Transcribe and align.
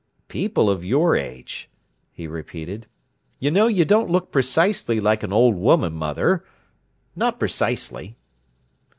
"People 0.29 0.67
of 0.67 0.83
your 0.83 1.15
age!" 1.15 1.69
he 2.11 2.25
repeated. 2.25 2.87
"You 3.37 3.51
know 3.51 3.67
you 3.67 3.85
don't 3.85 4.09
look 4.09 4.31
precisely 4.31 4.99
like 4.99 5.21
an 5.21 5.31
old 5.31 5.53
woman, 5.53 5.93
mother. 5.93 6.43
Not 7.15 7.37
precisely!" 7.39 8.15